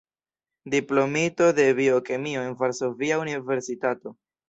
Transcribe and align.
Diplomito 0.75 1.53
de 1.53 1.75
biokemio 1.81 2.41
en 2.41 2.57
Varsovia 2.63 3.19
Universitato. 3.25 4.17